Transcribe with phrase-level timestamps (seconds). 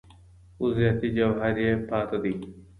[0.55, 2.33] خو ذاتي جوهر یې پاته دی